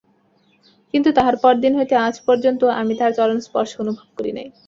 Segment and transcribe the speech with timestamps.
[0.93, 4.47] কিন্তু তাহার পরদিন হইতে আজ পর্যন্তও আমি তাহার চরণস্পর্শ অনুভব করি নাই।